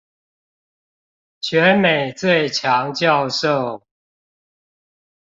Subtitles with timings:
[1.41, 3.83] 全美最強教授